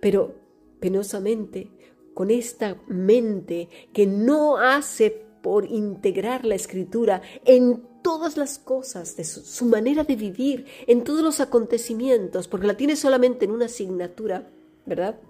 Pero 0.00 0.34
penosamente, 0.80 1.70
con 2.14 2.30
esta 2.30 2.80
mente 2.88 3.68
que 3.92 4.06
no 4.06 4.56
hace 4.56 5.10
por 5.42 5.70
integrar 5.70 6.44
la 6.44 6.54
escritura 6.54 7.22
en 7.44 7.82
todas 8.02 8.36
las 8.36 8.58
cosas 8.58 9.16
de 9.16 9.24
su, 9.24 9.64
manera 9.66 10.04
de 10.04 10.16
vivir, 10.16 10.66
en 10.86 11.02
todos 11.02 11.22
los 11.22 11.40
acontecimientos, 11.40 12.48
porque 12.48 12.66
la 12.66 12.76
tiene 12.76 12.96
solamente 12.96 13.44
en 13.44 13.50
una 13.50 13.66
asignatura, 13.66 14.50
¿verdad? 14.86 15.20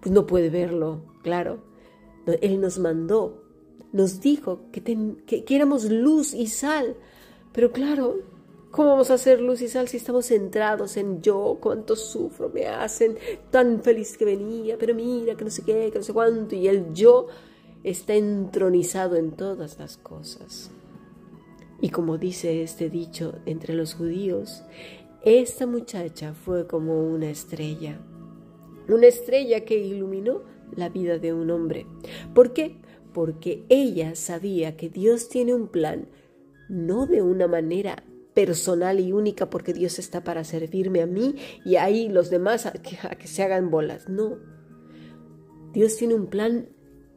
Pues 0.00 0.12
no 0.12 0.26
puede 0.26 0.50
verlo, 0.50 1.04
claro. 1.22 1.64
Él 2.40 2.60
nos 2.60 2.78
mandó 2.78 3.43
nos 3.94 4.20
dijo 4.20 4.62
que, 4.72 4.82
que, 4.82 5.44
éramos 5.54 5.84
luz 5.84 6.34
y 6.34 6.48
sal. 6.48 6.96
Pero 7.52 7.70
claro, 7.70 8.16
¿cómo 8.72 8.90
vamos 8.90 9.12
a 9.12 9.14
hacer 9.14 9.40
luz 9.40 9.62
y 9.62 9.68
sal 9.68 9.86
si 9.86 9.98
estamos 9.98 10.26
centrados 10.26 10.96
en 10.96 11.22
yo, 11.22 11.58
cuánto 11.60 11.94
sufro, 11.94 12.50
me 12.50 12.66
hacen 12.66 13.16
tan 13.52 13.80
feliz 13.82 14.18
que 14.18 14.24
venía, 14.24 14.76
pero 14.78 14.96
mira, 14.96 15.36
que 15.36 15.44
no 15.44 15.50
sé 15.50 15.62
qué, 15.62 15.90
que 15.92 15.98
no 15.98 16.04
sé 16.04 16.12
cuánto, 16.12 16.56
y 16.56 16.66
el 16.66 16.92
yo 16.92 17.28
está 17.84 18.14
entronizado 18.14 19.14
en 19.14 19.30
todas 19.30 19.78
las 19.78 19.96
cosas. 19.96 20.72
Y 21.80 21.90
como 21.90 22.18
dice 22.18 22.64
este 22.64 22.90
dicho 22.90 23.36
entre 23.46 23.74
los 23.74 23.94
judíos, 23.94 24.64
esta 25.22 25.66
muchacha 25.66 26.34
fue 26.34 26.66
como 26.66 27.00
una 27.00 27.30
estrella, 27.30 28.00
una 28.88 29.06
estrella 29.06 29.64
que 29.64 29.78
iluminó 29.78 30.42
la 30.74 30.88
vida 30.88 31.18
de 31.18 31.32
un 31.32 31.52
hombre. 31.52 31.86
¿Por 32.34 32.52
qué? 32.52 32.82
Porque 33.14 33.64
ella 33.70 34.14
sabía 34.16 34.76
que 34.76 34.90
Dios 34.90 35.30
tiene 35.30 35.54
un 35.54 35.68
plan, 35.68 36.08
no 36.68 37.06
de 37.06 37.22
una 37.22 37.46
manera 37.46 38.04
personal 38.34 38.98
y 38.98 39.12
única 39.12 39.48
porque 39.48 39.72
Dios 39.72 39.98
está 40.00 40.24
para 40.24 40.44
servirme 40.44 41.00
a 41.00 41.06
mí 41.06 41.36
y 41.64 41.76
ahí 41.76 42.08
los 42.08 42.28
demás 42.28 42.66
a 42.66 42.72
que, 42.72 43.26
se 43.26 43.42
hagan 43.42 43.70
bolas. 43.70 44.08
No. 44.08 44.36
Dios 45.72 45.96
tiene 45.96 46.14
un 46.14 46.26
plan, 46.26 46.68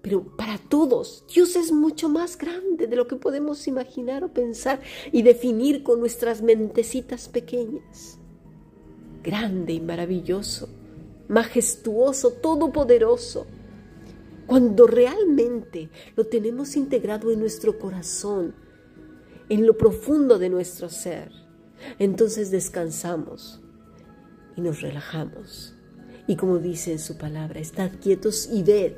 pero 0.03 0.37
para 0.37 0.59
todos. 0.59 1.25
Dios 1.33 1.55
es 1.55 1.71
mucho 1.71 2.07
más 2.07 2.37
grande 2.37 2.85
de 2.85 2.95
lo 2.95 3.07
que 3.07 3.15
podemos 3.15 3.67
imaginar 3.67 4.23
o 4.23 4.31
pensar 4.31 4.79
y 5.11 5.23
definir 5.23 5.81
con 5.81 5.99
nuestras 5.99 6.43
mentecitas 6.43 7.27
pequeñas. 7.27 8.19
Grande 9.23 9.73
y 9.73 9.81
maravilloso, 9.81 10.69
majestuoso, 11.27 12.33
todopoderoso 12.33 13.47
cuando 14.47 14.87
realmente 14.87 15.89
lo 16.15 16.25
tenemos 16.25 16.75
integrado 16.75 17.31
en 17.31 17.39
nuestro 17.39 17.77
corazón, 17.77 18.55
en 19.49 19.67
lo 19.67 19.77
profundo 19.77 20.39
de 20.39 20.49
nuestro 20.49 20.89
ser, 20.89 21.31
entonces 21.99 22.49
descansamos 22.49 23.61
y 24.55 24.61
nos 24.61 24.81
relajamos. 24.81 25.75
Y 26.27 26.35
como 26.35 26.57
dice 26.57 26.93
en 26.93 26.99
su 26.99 27.17
palabra, 27.17 27.59
estad 27.59 27.91
quietos 28.01 28.49
y 28.51 28.63
ved. 28.63 28.93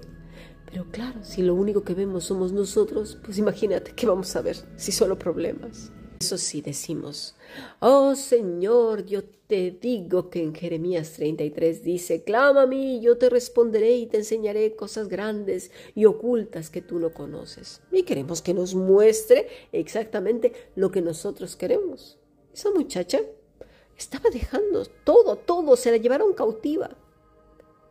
Pero 0.65 0.85
claro, 0.91 1.19
si 1.23 1.41
lo 1.41 1.55
único 1.55 1.83
que 1.83 1.93
vemos 1.93 2.25
somos 2.25 2.53
nosotros, 2.53 3.17
pues 3.23 3.37
imagínate 3.37 3.93
qué 3.93 4.07
vamos 4.07 4.35
a 4.35 4.41
ver 4.41 4.57
si 4.77 4.91
solo 4.91 5.17
problemas. 5.17 5.91
Eso 6.19 6.37
sí 6.37 6.61
decimos, 6.61 7.35
oh 7.79 8.13
Señor, 8.13 9.05
yo 9.05 9.23
te 9.23 9.71
digo 9.71 10.29
que 10.29 10.43
en 10.43 10.53
Jeremías 10.53 11.13
33 11.13 11.81
dice, 11.81 12.23
clama 12.23 12.63
a 12.63 12.67
mí, 12.67 12.99
yo 12.99 13.17
te 13.17 13.29
responderé 13.29 13.95
y 13.95 14.05
te 14.05 14.17
enseñaré 14.17 14.75
cosas 14.75 15.07
grandes 15.07 15.71
y 15.95 16.03
ocultas 16.03 16.69
que 16.69 16.81
tú 16.81 16.99
no 16.99 17.13
conoces. 17.13 17.81
Y 17.89 18.03
queremos 18.03 18.41
que 18.41 18.53
nos 18.53 18.75
muestre 18.75 19.47
exactamente 19.71 20.51
lo 20.75 20.91
que 20.91 21.01
nosotros 21.01 21.55
queremos. 21.55 22.19
Esa 22.53 22.69
muchacha 22.71 23.21
estaba 23.97 24.29
dejando 24.29 24.85
todo, 24.85 25.37
todo, 25.37 25.77
se 25.77 25.89
la 25.89 25.97
llevaron 25.97 26.33
cautiva. 26.33 26.97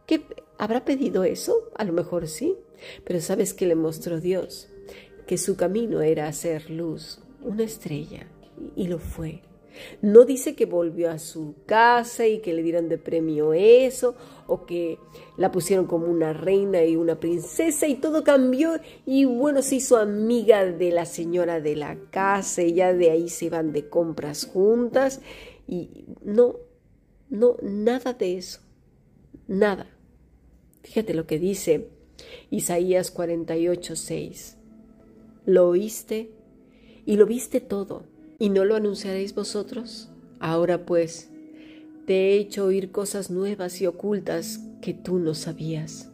¿Qué 0.07 0.23
habrá 0.59 0.85
pedido 0.85 1.25
eso? 1.25 1.71
A 1.77 1.85
lo 1.85 1.95
mejor 1.95 2.29
sí, 2.29 2.57
pero 3.05 3.23
¿sabes 3.23 3.55
qué 3.55 3.65
le 3.65 3.75
mostró 3.75 4.21
Dios? 4.21 4.69
Que 5.27 5.39
su 5.39 5.57
camino 5.57 6.03
era 6.03 6.29
hacer 6.29 6.71
luz, 6.71 7.21
una 7.43 7.65
estrella, 7.65 8.27
y 8.77 8.89
lo 8.89 8.99
fue. 8.99 9.43
No 10.03 10.25
dice 10.25 10.55
que 10.55 10.67
volvió 10.67 11.11
a 11.11 11.19
su 11.19 11.55
casa 11.67 12.27
y 12.27 12.41
que 12.41 12.53
le 12.53 12.63
dieron 12.63 12.89
de 12.89 12.99
premio 12.99 13.53
eso, 13.53 14.15
o 14.47 14.67
que 14.67 14.99
la 15.37 15.53
pusieron 15.53 15.87
como 15.87 16.07
una 16.07 16.33
reina 16.33 16.85
y 16.85 16.97
una 16.97 17.21
princesa 17.21 17.87
y 17.87 17.97
todo 17.97 18.25
cambió 18.25 18.81
y 19.07 19.25
bueno, 19.25 19.63
se 19.63 19.77
hizo 19.77 19.97
amiga 19.97 20.65
de 20.65 20.91
la 20.91 21.05
señora 21.05 21.61
de 21.61 21.77
la 21.77 21.97
casa 22.11 22.63
y 22.63 22.75
ya 22.75 22.93
de 22.93 23.11
ahí 23.11 23.29
se 23.29 23.47
iban 23.47 23.73
de 23.73 23.89
compras 23.89 24.47
juntas 24.47 25.21
y 25.67 26.07
no, 26.23 26.57
no, 27.29 27.57
nada 27.63 28.15
de 28.15 28.39
eso, 28.39 28.61
nada. 29.47 29.87
Fíjate 30.83 31.13
lo 31.13 31.27
que 31.27 31.39
dice 31.39 31.91
Isaías 32.51 33.11
48, 33.11 33.97
6. 33.97 34.57
¿Lo 35.45 35.69
oíste? 35.69 36.31
Y 37.09 37.17
lo 37.17 37.25
viste 37.25 37.63
todo 37.63 38.03
¿Y 38.39 38.51
no 38.51 38.67
lo 38.67 38.77
anunciaréis 38.77 39.35
vosotros? 39.35 40.11
Ahora 40.41 40.85
pues, 40.85 41.31
te 42.07 42.15
he 42.15 42.37
hecho 42.37 42.67
oír 42.67 42.93
cosas 42.93 43.31
nuevas 43.31 43.81
y 43.81 43.87
ocultas 43.87 44.61
que 44.83 44.93
tú 44.93 45.19
no 45.19 45.35
sabías. 45.35 46.11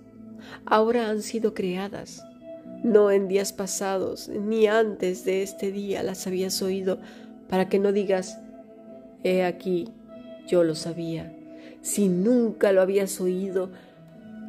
Ahora 0.65 1.11
han 1.11 1.21
sido 1.21 1.53
creadas. 1.53 2.25
No 2.85 3.11
en 3.11 3.27
días 3.27 3.53
pasados, 3.53 4.29
ni 4.29 4.69
antes 4.69 5.25
de 5.25 5.43
este 5.43 5.73
día 5.73 6.05
las 6.05 6.29
habías 6.29 6.63
oído, 6.63 7.01
para 7.49 7.69
que 7.69 7.81
no 7.81 7.91
digas, 7.91 8.39
he 9.25 9.43
aquí, 9.43 9.89
yo 10.47 10.63
lo 10.63 10.77
sabía, 10.77 11.37
si 11.83 12.09
nunca 12.09 12.73
lo 12.73 12.81
habías 12.81 13.21
oído, 13.21 13.71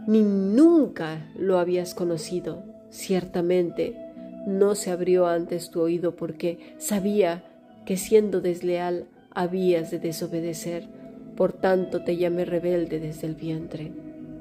ni 0.07 0.21
nunca 0.21 1.27
lo 1.35 1.57
habías 1.57 1.95
conocido. 1.95 2.63
Ciertamente 2.89 4.04
no 4.45 4.75
se 4.75 4.91
abrió 4.91 5.27
antes 5.27 5.71
tu 5.71 5.81
oído 5.81 6.15
porque 6.15 6.75
sabía 6.77 7.43
que 7.85 7.97
siendo 7.97 8.41
desleal 8.41 9.07
habías 9.31 9.91
de 9.91 9.99
desobedecer. 9.99 10.87
Por 11.35 11.53
tanto 11.53 12.03
te 12.03 12.17
llamé 12.17 12.45
rebelde 12.45 12.99
desde 12.99 13.27
el 13.27 13.35
vientre. 13.35 13.91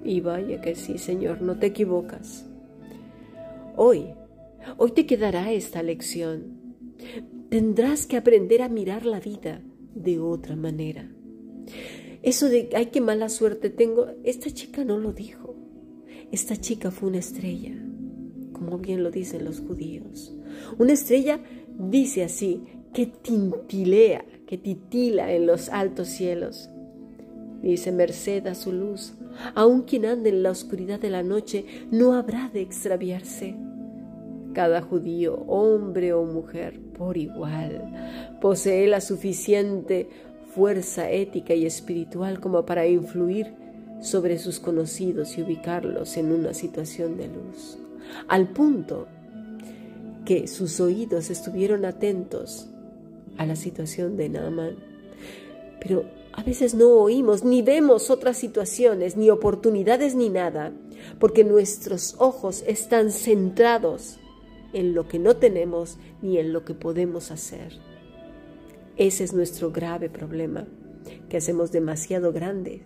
Y 0.05 0.21
vaya 0.21 0.61
que 0.61 0.75
sí, 0.75 0.99
Señor, 0.99 1.41
no 1.41 1.59
te 1.59 1.67
equivocas. 1.67 2.47
Hoy, 3.77 4.15
hoy 4.77 4.93
te 4.93 5.07
quedará 5.07 5.51
esta 5.51 5.83
lección. 5.83 6.75
Tendrás 7.49 8.07
que 8.07 8.17
aprender 8.17 8.63
a 8.63 8.69
mirar 8.69 9.07
la 9.07 9.19
vida 9.19 9.63
de 9.95 10.21
otra 10.21 10.57
manera. 10.57 11.11
Eso 12.23 12.49
de, 12.49 12.71
ay, 12.75 12.87
qué 12.87 13.01
mala 13.01 13.29
suerte 13.29 13.71
tengo, 13.71 14.07
esta 14.25 14.51
chica 14.51 14.85
no 14.85 14.99
lo 14.99 15.13
dijo. 15.13 15.57
Esta 16.33 16.57
chica 16.57 16.91
fue 16.91 17.11
una 17.11 17.19
estrella, 17.19 17.73
como 18.55 18.79
bien 18.79 19.03
lo 19.03 19.11
dicen 19.11 19.45
los 19.45 19.61
judíos. 19.61 20.35
Una 20.79 20.95
estrella 20.95 21.41
dice 21.79 22.25
así, 22.25 22.63
que 22.95 23.07
tintilea, 23.07 24.25
que 24.47 24.57
titila 24.57 25.31
en 25.33 25.47
los 25.47 25.69
altos 25.69 26.09
cielos. 26.09 26.71
Dice, 27.61 27.93
merced 27.93 28.47
a 28.47 28.55
su 28.55 28.73
luz, 28.73 29.15
aun 29.55 29.83
quien 29.83 30.07
ande 30.07 30.31
en 30.31 30.43
la 30.43 30.51
oscuridad 30.51 31.01
de 31.01 31.11
la 31.11 31.23
noche 31.23 31.67
no 31.91 32.15
habrá 32.15 32.49
de 32.49 32.63
extraviarse. 32.63 33.57
Cada 34.55 34.81
judío, 34.81 35.45
hombre 35.49 36.13
o 36.13 36.25
mujer, 36.25 36.81
por 36.97 37.17
igual, 37.17 38.39
posee 38.41 38.87
la 38.87 39.01
suficiente 39.01 40.09
fuerza 40.55 41.11
ética 41.11 41.55
y 41.55 41.67
espiritual 41.67 42.39
como 42.39 42.65
para 42.65 42.87
influir 42.87 43.55
sobre 44.01 44.39
sus 44.39 44.61
conocidos 44.61 45.37
y 45.37 45.43
ubicarlos 45.43 46.17
en 46.17 46.31
una 46.31 46.55
situación 46.55 47.17
de 47.17 47.29
luz, 47.29 47.79
al 48.29 48.49
punto 48.49 49.09
que 50.25 50.49
sus 50.49 50.81
oídos 50.81 51.31
estuvieron 51.31 51.85
atentos 51.85 52.69
a 53.37 53.47
la 53.47 53.57
situación 53.57 54.17
de 54.17 54.29
Naaman. 54.29 54.77
Pero 55.81 56.05
a 56.33 56.43
veces 56.43 56.75
no 56.75 56.89
oímos 56.89 57.45
ni 57.45 57.63
vemos 57.63 58.11
otras 58.11 58.37
situaciones, 58.37 59.17
ni 59.17 59.31
oportunidades, 59.31 60.15
ni 60.15 60.31
nada, 60.31 60.73
porque 61.19 61.45
nuestros 61.45 62.17
ojos 62.19 62.65
están 62.67 63.11
centrados 63.11 64.19
en 64.73 64.95
lo 64.95 65.07
que 65.07 65.19
no 65.19 65.37
tenemos 65.37 65.99
ni 66.23 66.39
en 66.39 66.53
lo 66.53 66.65
que 66.65 66.75
podemos 66.75 67.31
hacer. 67.31 67.79
Ese 68.97 69.25
es 69.25 69.33
nuestro 69.33 69.71
grave 69.71 70.09
problema, 70.09 70.67
que 71.29 71.37
hacemos 71.37 71.71
demasiado 71.71 72.33
grande 72.33 72.83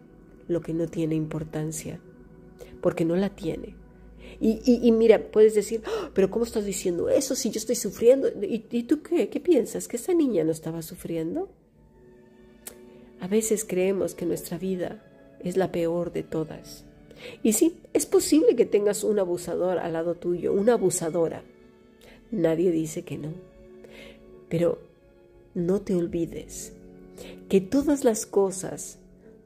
lo 0.49 0.61
que 0.61 0.75
no 0.75 0.87
tiene 0.87 1.15
importancia, 1.15 2.01
porque 2.81 3.05
no 3.05 3.17
la 3.17 3.31
tiene. 3.31 3.78
Y, 4.41 4.93
mira, 4.93 5.31
puedes 5.33 5.55
decir, 5.55 5.83
ah, 5.85 6.11
pero 6.15 6.31
¿cómo 6.31 6.45
estás 6.45 6.65
diciendo 6.65 7.09
eso 7.09 7.35
si 7.35 7.51
yo 7.51 7.59
estoy 7.59 7.75
sufriendo? 7.75 8.29
¿Y, 8.29 8.65
¿Y, 8.71 8.85
tú 8.85 9.03
qué? 9.03 9.29
¿Qué 9.29 9.41
piensas? 9.41 9.89
¿Que 9.89 9.97
esa 9.97 10.15
niña 10.15 10.45
no 10.45 10.53
estaba 10.53 10.83
sufriendo? 10.83 11.49
A 13.21 13.27
veces 13.27 13.65
creemos 13.65 14.15
que 14.15 14.27
nuestra 14.27 14.57
vida 14.59 15.05
es 15.41 15.57
la 15.57 15.73
peor 15.73 16.13
de 16.13 16.23
todas. 16.23 16.85
Y 17.43 17.55
sí, 17.55 17.81
es 17.93 18.07
posible 18.07 18.55
que 18.55 18.65
tengas 18.65 19.03
un 19.03 19.19
abusador 19.19 19.79
al 19.79 19.93
lado 19.93 20.15
tuyo, 20.15 20.53
una 20.53 20.75
abusadora. 20.75 21.43
Nadie 22.31 22.71
dice 22.71 23.03
que 23.03 23.19
no. 23.19 23.33
Pero 24.49 24.79
no 25.55 25.81
te 25.81 25.95
olvides 25.95 26.73
que 27.49 27.61
todas 27.61 28.05
las 28.05 28.27
cosas 28.27 28.99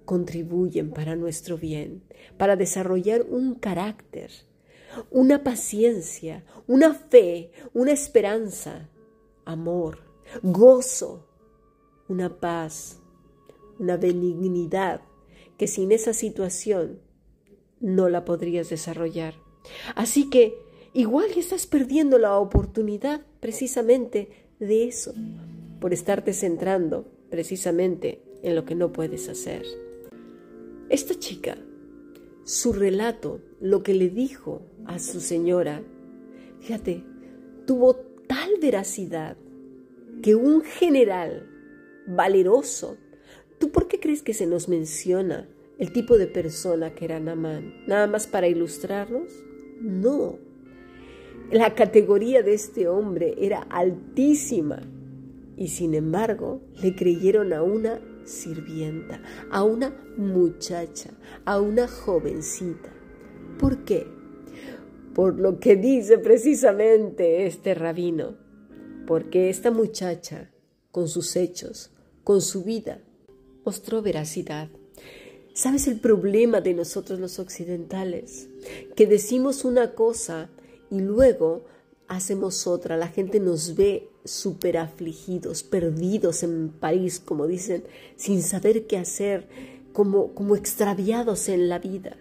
contribuyen 0.05 0.91
para 0.91 1.17
nuestro 1.17 1.57
bien, 1.57 2.03
para 2.37 2.57
desarrollar 2.57 3.23
un 3.23 3.55
carácter, 3.55 4.31
una 5.11 5.43
paciencia, 5.43 6.45
una 6.67 6.95
fe, 6.95 7.51
una 7.73 7.93
esperanza, 7.93 8.89
amor, 9.45 9.99
gozo, 10.43 11.27
una 12.09 12.41
paz, 12.41 13.01
una 13.79 13.97
benignidad 13.97 15.03
que 15.57 15.67
sin 15.67 15.93
esa 15.93 16.13
situación 16.13 17.01
no 17.81 18.09
la 18.09 18.25
podrías 18.25 18.71
desarrollar. 18.71 19.35
Así 19.95 20.31
que 20.31 20.55
igual 20.93 21.31
estás 21.37 21.67
perdiendo 21.67 22.19
la 22.19 22.39
oportunidad 22.39 23.23
precisamente 23.41 24.49
de 24.59 24.87
eso, 24.89 25.15
por 25.81 25.93
estarte 25.93 26.33
centrando 26.33 27.07
precisamente 27.31 28.23
en 28.43 28.55
lo 28.55 28.65
que 28.65 28.75
no 28.75 28.93
puedes 28.93 29.29
hacer. 29.29 29.65
Esta 30.89 31.19
chica, 31.19 31.57
su 32.45 32.73
relato, 32.73 33.41
lo 33.61 33.83
que 33.83 33.95
le 33.95 34.09
dijo 34.09 34.63
a 34.87 34.99
su 34.99 35.21
señora, 35.21 35.83
fíjate, 36.61 37.05
tuvo 37.67 37.97
tal 38.27 38.51
veracidad 38.61 39.37
que 40.23 40.35
un 40.35 40.63
general 40.63 41.49
valeroso, 42.07 42.97
¿tú 43.59 43.71
por 43.71 43.89
qué 43.89 44.01
crees 44.01 44.23
que 44.23 44.35
se 44.35 44.47
nos 44.47 44.69
menciona 44.69 45.49
el 45.79 45.93
tipo 45.93 46.19
de 46.19 46.27
persona 46.27 46.95
que 46.95 47.05
era 47.05 47.21
Namán? 47.21 47.85
¿Nada 47.87 48.07
más 48.07 48.27
para 48.27 48.49
ilustrarnos? 48.49 49.33
No. 49.81 50.39
La 51.51 51.75
categoría 51.75 52.43
de 52.43 52.55
este 52.55 52.89
hombre 52.89 53.35
era 53.39 53.63
altísima 53.69 54.81
y 55.57 55.69
sin 55.69 55.95
embargo 55.95 56.63
le 56.83 56.95
creyeron 56.95 57.53
a 57.53 57.63
una 57.63 58.01
sirvienta, 58.25 59.23
a 59.51 59.63
una 59.63 59.95
muchacha, 60.17 61.11
a 61.45 61.61
una 61.61 61.89
jovencita. 61.89 62.93
¿Por 63.59 63.85
qué? 63.85 64.07
Por 65.15 65.39
lo 65.39 65.59
que 65.61 65.77
dice 65.77 66.19
precisamente 66.19 67.47
este 67.47 67.75
rabino, 67.75 68.37
porque 69.07 69.51
esta 69.51 69.71
muchacha, 69.71 70.51
con 70.91 71.09
sus 71.09 71.37
hechos, 71.37 71.91
con 72.25 72.41
su 72.41 72.65
vida, 72.65 73.03
mostró 73.65 74.03
veracidad. 74.03 74.69
¿Sabes 75.55 75.87
el 75.87 76.01
problema 76.01 76.61
de 76.61 76.73
nosotros 76.73 77.21
los 77.21 77.39
occidentales? 77.39 78.49
Que 78.97 79.07
decimos 79.07 79.65
una 79.65 79.95
cosa 79.95 80.49
y 80.91 81.01
luego 81.01 81.67
hacemos 82.17 82.67
otra. 82.67 82.97
La 82.97 83.09
gente 83.09 83.41
nos 83.41 83.75
ve 83.75 84.09
súper 84.25 84.77
afligidos, 84.79 85.63
perdidos 85.63 86.43
en 86.43 86.69
París, 86.69 87.21
como 87.21 87.47
dicen, 87.47 87.85
sin 88.17 88.43
saber 88.43 88.87
qué 88.87 88.99
hacer, 88.99 89.49
como, 89.93 90.35
como 90.35 90.55
extraviados 90.55 91.49
en 91.49 91.69
la 91.69 91.79
vida. 91.79 92.17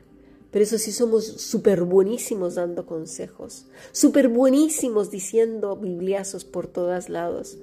Pero 0.50 0.64
eso 0.64 0.78
sí 0.78 0.92
somos 0.92 1.26
súper 1.26 1.84
buenísimos 1.84 2.56
dando 2.56 2.86
consejos, 2.86 3.68
súper 3.92 4.28
buenísimos 4.28 5.10
diciendo 5.10 5.78
bibliazos 5.78 6.44
por 6.44 6.68
todos 6.68 7.08
lados, 7.08 7.58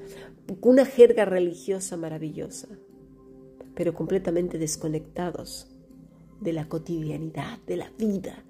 una 0.62 0.86
jerga 0.86 1.26
religiosa 1.26 1.98
maravillosa, 1.98 2.68
pero 3.74 3.94
completamente 3.94 4.58
desconectados 4.58 5.66
de 6.40 6.54
la 6.54 6.68
cotidianidad, 6.68 7.58
de 7.66 7.76
la 7.76 7.92
vida. 7.98 8.42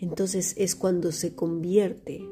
Entonces 0.00 0.54
es 0.56 0.74
cuando 0.74 1.12
se 1.12 1.34
convierte 1.34 2.26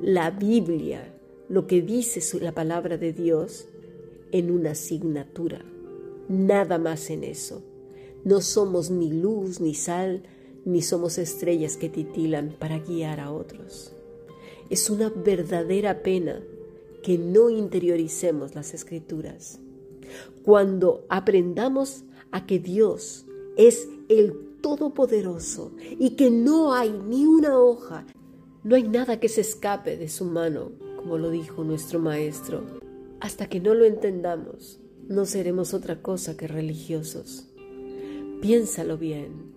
la 0.00 0.30
Biblia 0.30 1.14
lo 1.48 1.66
que 1.66 1.82
dice 1.82 2.40
la 2.40 2.52
palabra 2.52 2.96
de 2.96 3.12
Dios 3.12 3.66
en 4.32 4.50
una 4.50 4.72
asignatura. 4.72 5.64
Nada 6.28 6.78
más 6.78 7.10
en 7.10 7.24
eso. 7.24 7.62
No 8.24 8.40
somos 8.40 8.90
ni 8.90 9.12
luz, 9.12 9.60
ni 9.60 9.74
sal, 9.74 10.22
ni 10.64 10.80
somos 10.82 11.18
estrellas 11.18 11.76
que 11.76 11.88
titilan 11.88 12.56
para 12.58 12.78
guiar 12.78 13.20
a 13.20 13.30
otros. 13.30 13.94
Es 14.70 14.88
una 14.88 15.10
verdadera 15.10 16.02
pena 16.02 16.42
que 17.02 17.18
no 17.18 17.50
interioricemos 17.50 18.54
las 18.54 18.72
escrituras. 18.72 19.60
Cuando 20.42 21.04
aprendamos 21.10 22.04
a 22.30 22.46
que 22.46 22.58
Dios 22.58 23.26
es 23.56 23.88
el 24.08 24.34
Todopoderoso 24.62 25.72
y 25.98 26.16
que 26.16 26.30
no 26.30 26.72
hay 26.72 26.90
ni 27.06 27.26
una 27.26 27.58
hoja, 27.58 28.06
no 28.64 28.74
hay 28.74 28.82
nada 28.82 29.20
que 29.20 29.28
se 29.28 29.42
escape 29.42 29.96
de 29.96 30.08
su 30.08 30.24
mano 30.24 30.72
como 31.04 31.18
lo 31.18 31.30
dijo 31.30 31.64
nuestro 31.64 32.00
Maestro. 32.00 32.64
Hasta 33.20 33.46
que 33.46 33.60
no 33.60 33.74
lo 33.74 33.84
entendamos, 33.84 34.80
no 35.06 35.26
seremos 35.26 35.74
otra 35.74 36.00
cosa 36.00 36.34
que 36.34 36.48
religiosos. 36.48 37.46
Piénsalo 38.40 38.96
bien, 38.96 39.52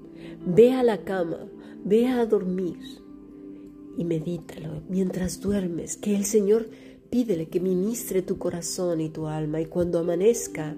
ve 0.46 0.74
a 0.74 0.84
la 0.84 1.06
cama, 1.06 1.48
ve 1.86 2.08
a 2.08 2.26
dormir 2.26 2.80
y 3.98 4.04
medítalo 4.04 4.84
mientras 4.90 5.40
duermes, 5.40 5.96
que 5.96 6.18
el 6.18 6.26
Señor 6.26 6.70
pídele 7.10 7.48
que 7.48 7.62
ministre 7.62 8.22
tu 8.22 8.38
corazón 8.38 9.00
y 9.00 9.10
tu 9.10 9.28
alma 9.28 9.62
y 9.62 9.68
cuando 9.68 10.00
amanezca, 10.00 10.76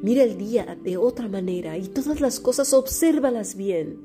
mira 0.00 0.22
el 0.22 0.38
día 0.38 0.78
de 0.82 0.96
otra 0.96 1.28
manera 1.28 1.76
y 1.76 1.88
todas 1.88 2.22
las 2.22 2.40
cosas 2.40 2.72
obsérvalas 2.72 3.54
bien. 3.54 3.98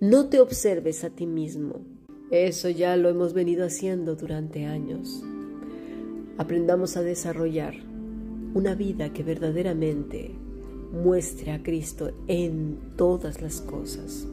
No 0.00 0.30
te 0.30 0.40
observes 0.40 1.04
a 1.04 1.10
ti 1.10 1.26
mismo, 1.26 1.84
eso 2.32 2.70
ya 2.70 2.96
lo 2.96 3.10
hemos 3.10 3.34
venido 3.34 3.66
haciendo 3.66 4.16
durante 4.16 4.64
años. 4.64 5.22
Aprendamos 6.38 6.96
a 6.96 7.02
desarrollar 7.02 7.74
una 8.54 8.74
vida 8.74 9.12
que 9.12 9.22
verdaderamente 9.22 10.30
muestre 10.92 11.52
a 11.52 11.62
Cristo 11.62 12.10
en 12.28 12.78
todas 12.96 13.42
las 13.42 13.60
cosas. 13.60 14.26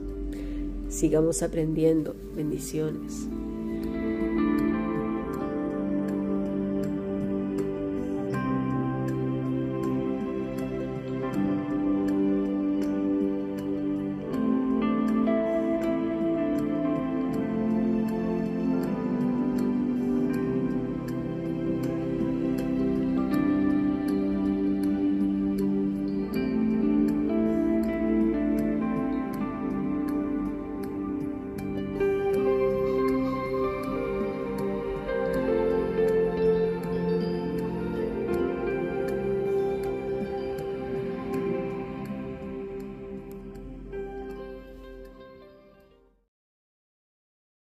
Sigamos 0.87 1.43
aprendiendo. 1.43 2.15
Bendiciones. 2.35 3.27